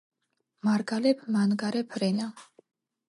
მარგალეფ 0.67 1.21
მანგარეფ 1.35 1.93
რენა 2.05 2.31